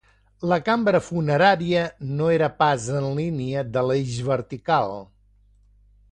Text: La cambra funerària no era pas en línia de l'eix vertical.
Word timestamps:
La 0.51 0.57
cambra 0.67 0.99
funerària 1.07 1.83
no 2.21 2.29
era 2.37 2.49
pas 2.61 2.87
en 3.01 3.05
línia 3.19 3.63
de 3.75 3.83
l'eix 3.91 4.15
vertical. 4.31 4.95